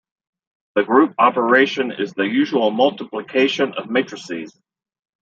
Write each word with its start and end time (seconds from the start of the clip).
The 0.73 0.81
group 0.83 1.13
operation 1.19 1.91
is 1.91 2.11
the 2.13 2.23
usual 2.23 2.71
multiplication 2.71 3.73
of 3.73 3.87
matrices. 3.87 4.59